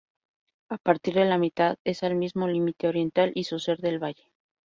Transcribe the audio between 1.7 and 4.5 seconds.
es al mismo límite oriental y sur del valle.